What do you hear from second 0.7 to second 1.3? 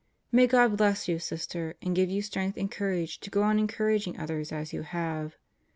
bless you,